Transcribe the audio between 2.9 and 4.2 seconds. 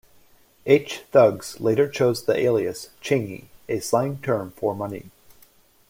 Chingy, a slang